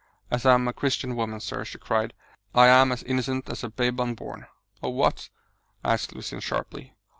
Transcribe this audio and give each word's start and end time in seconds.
"As 0.31 0.47
I 0.47 0.55
am 0.55 0.67
a 0.67 0.73
Christian 0.73 1.15
woman, 1.15 1.39
sir," 1.39 1.63
she 1.63 1.77
cried, 1.77 2.15
"I 2.55 2.65
am 2.65 2.91
as 2.91 3.03
innocent 3.03 3.47
as 3.51 3.63
a 3.63 3.69
babe 3.69 3.99
unborn!" 4.01 4.47
"Of 4.81 4.93
what?" 4.95 5.29
asked 5.83 6.15
Lucian 6.15 6.39
sharply. 6.39 6.95